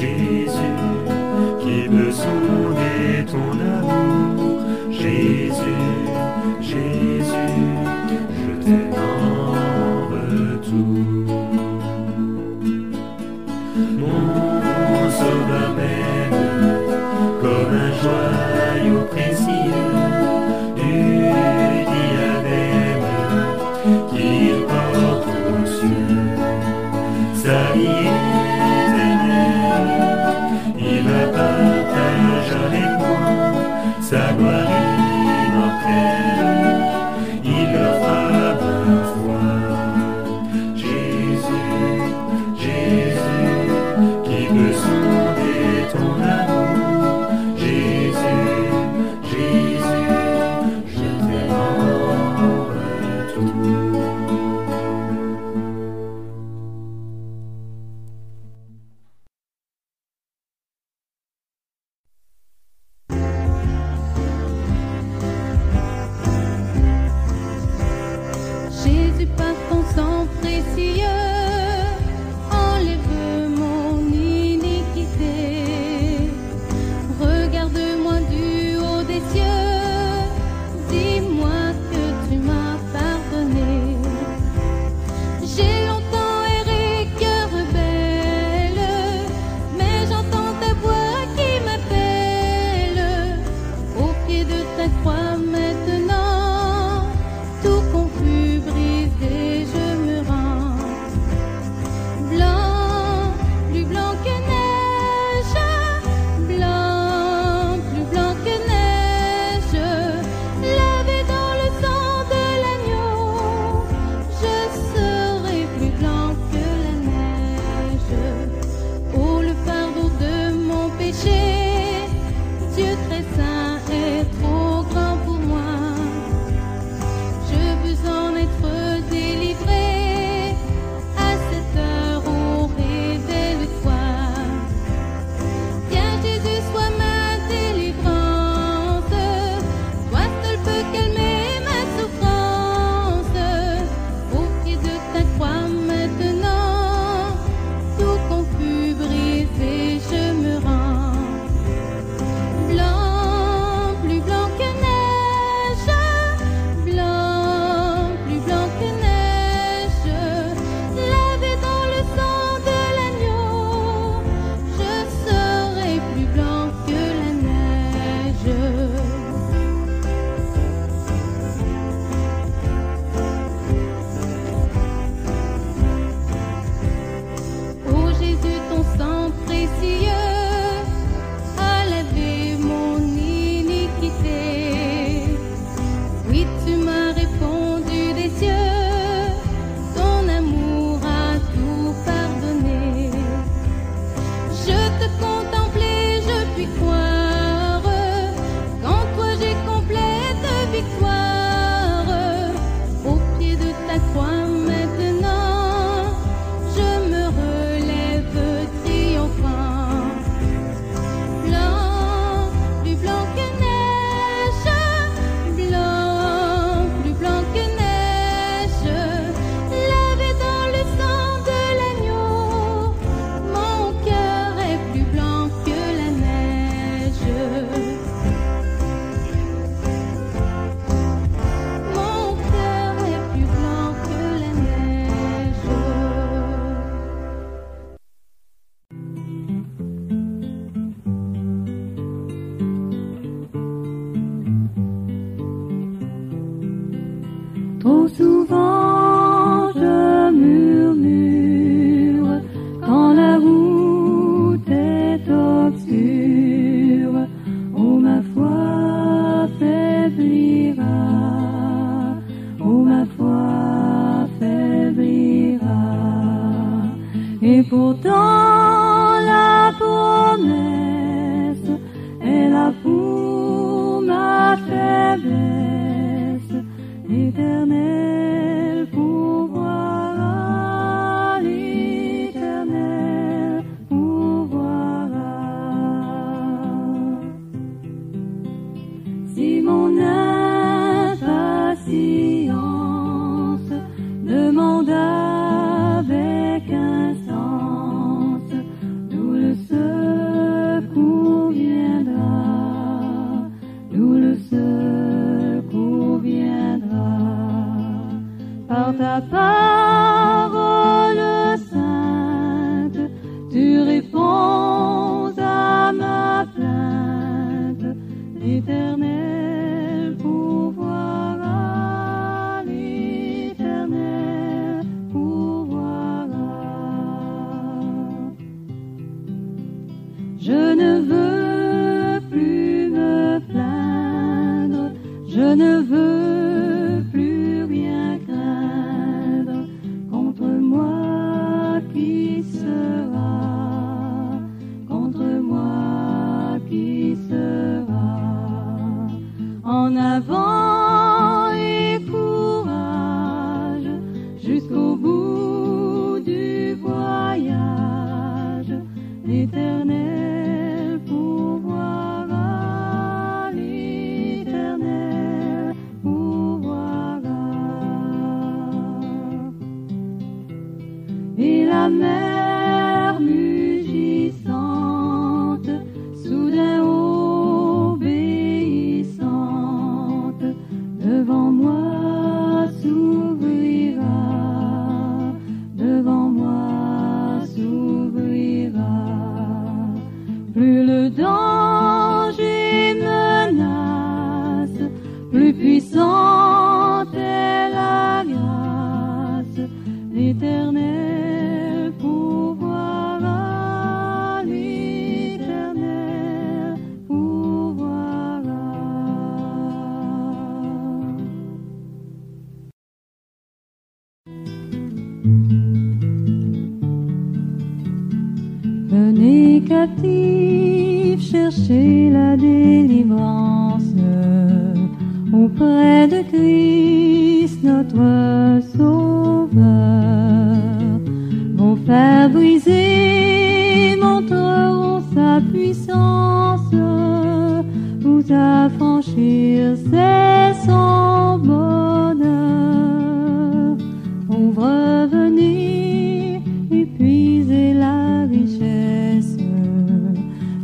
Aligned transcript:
Jésus, 0.00 0.52
qui 1.60 1.88
peut 1.88 2.12
sonder 2.12 3.24
ton 3.26 3.57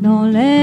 dans 0.05 0.27
l'air. 0.27 0.54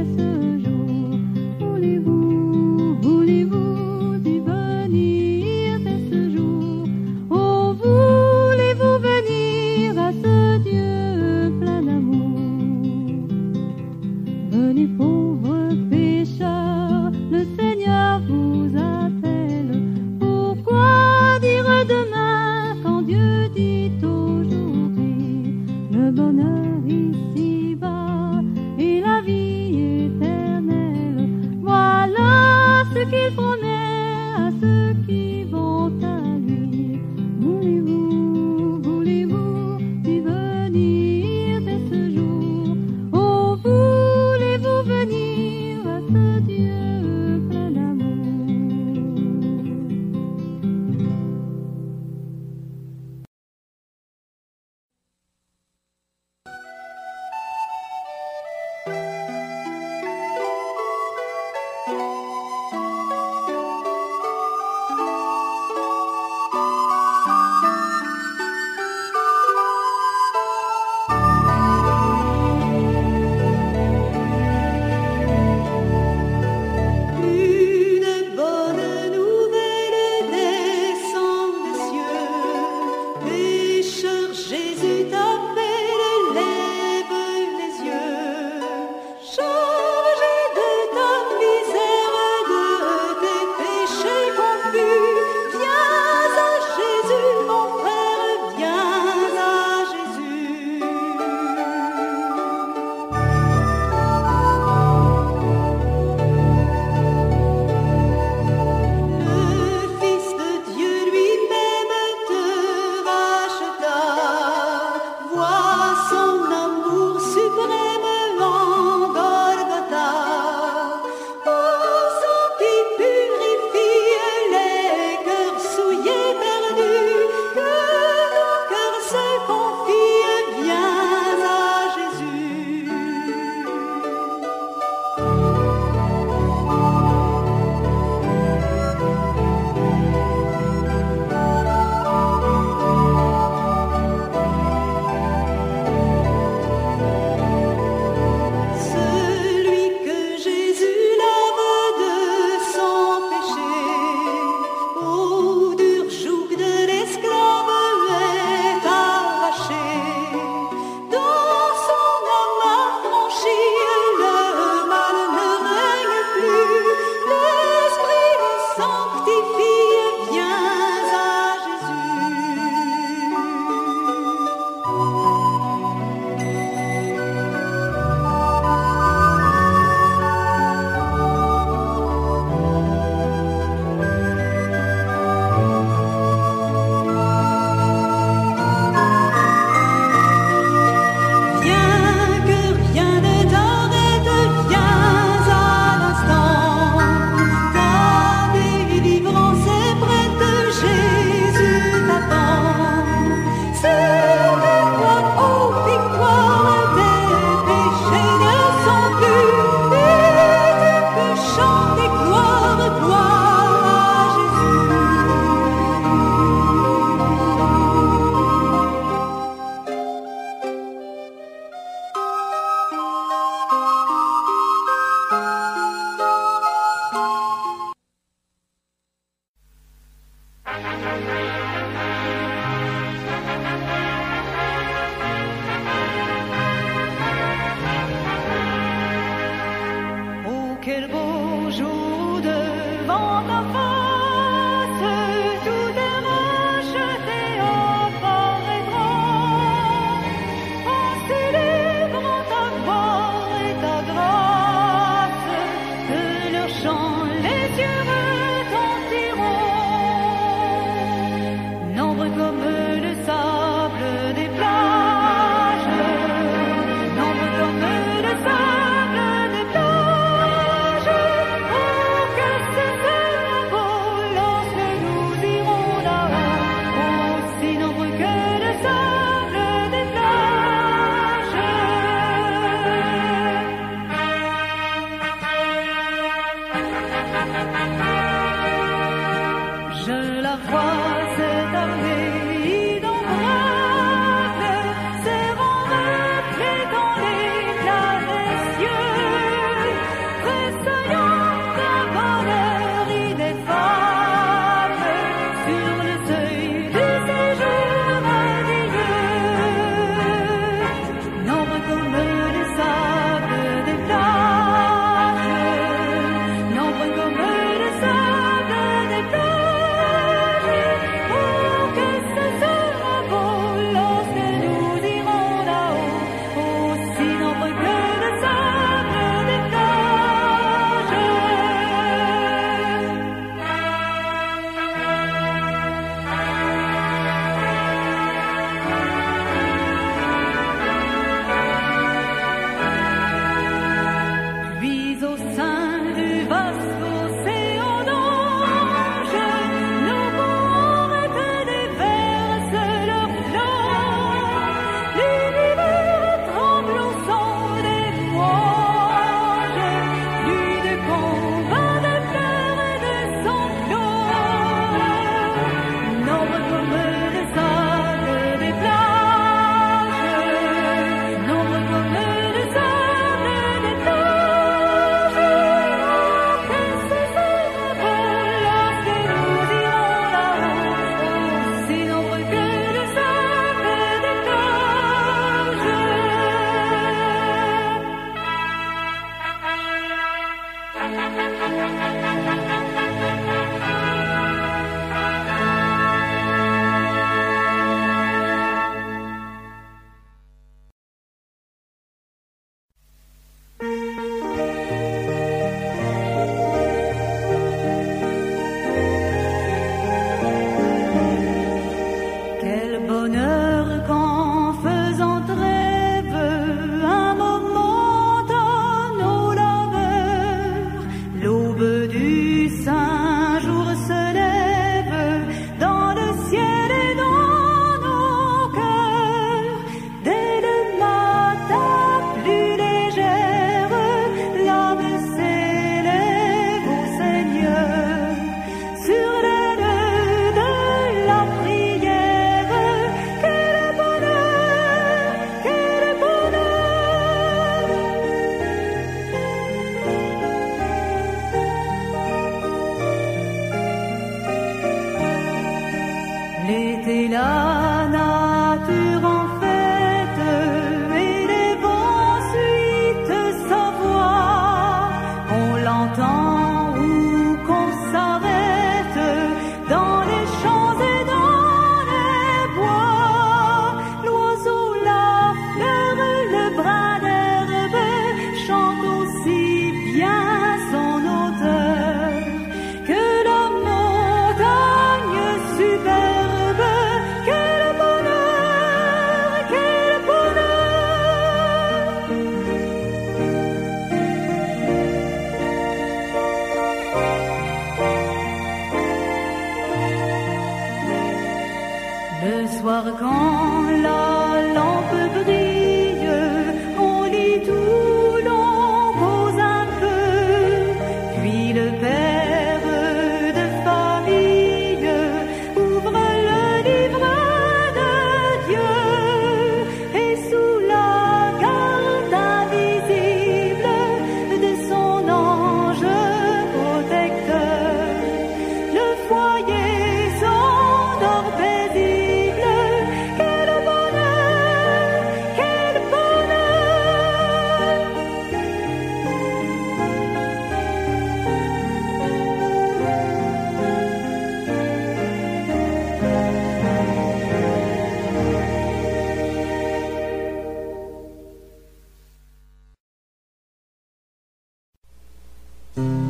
Mm-hmm. 555.95 556.22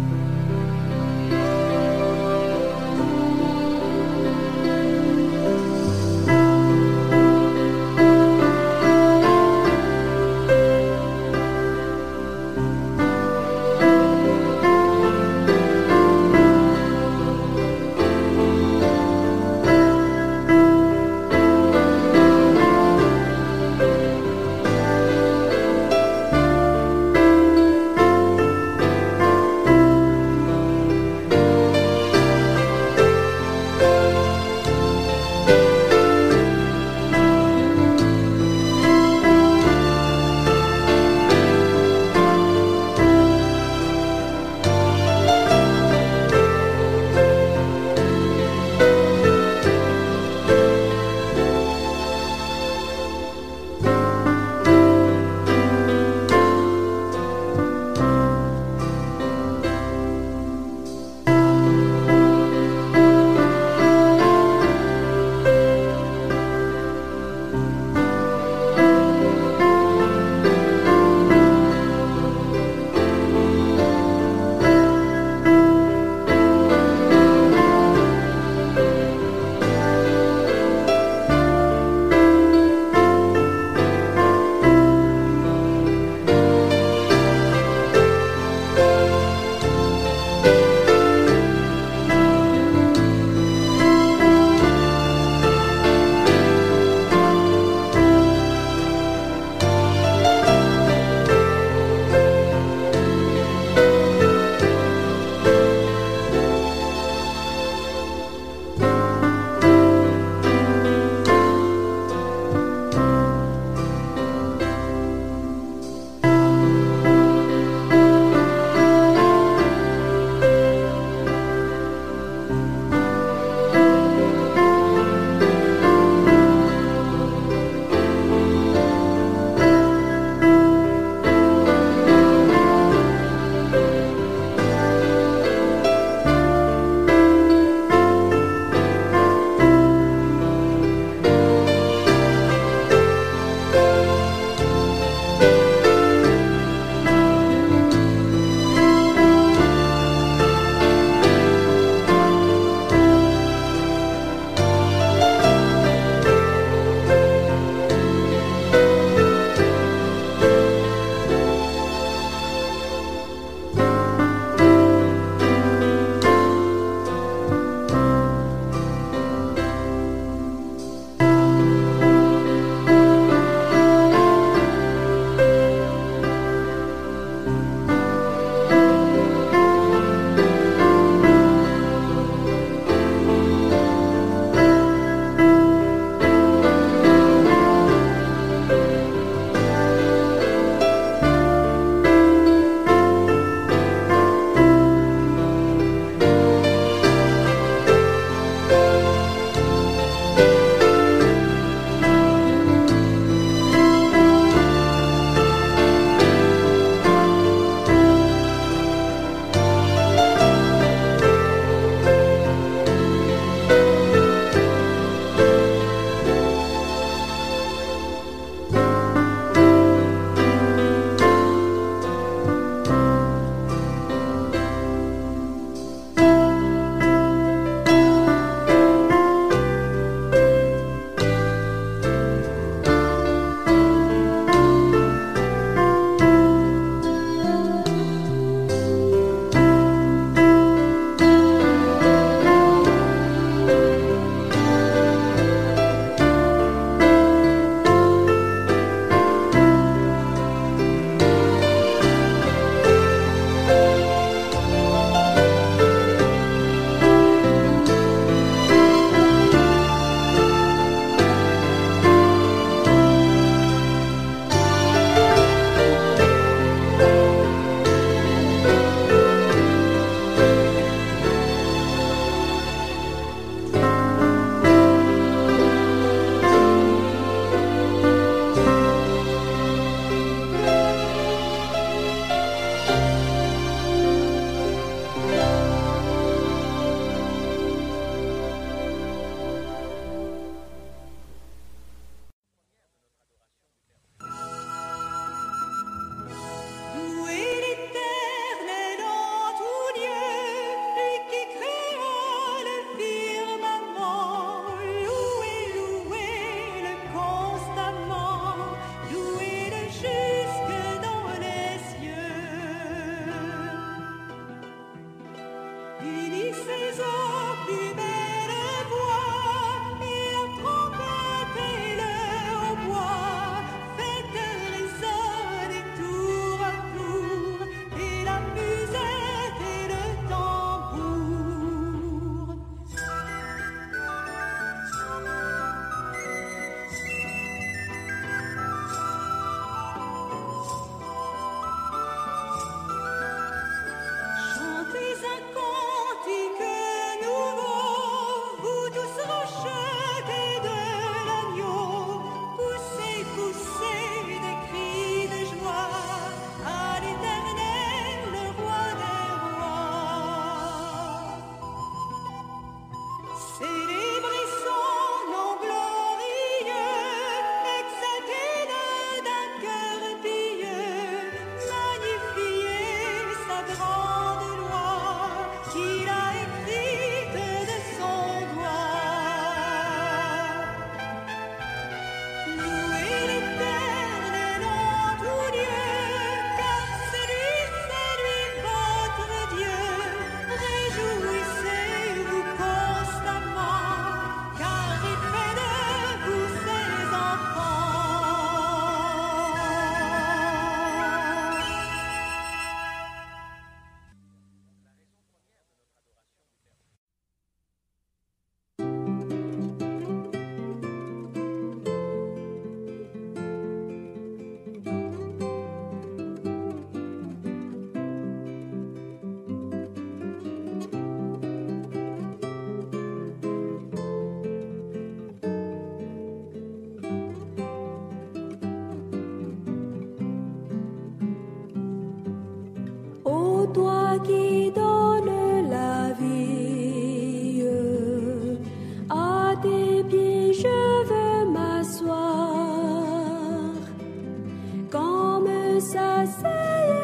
say 446.43 447.02